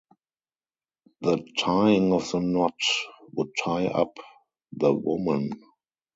[1.21, 2.73] The tying of the knot
[3.33, 4.17] would tie up
[4.71, 5.51] the woman.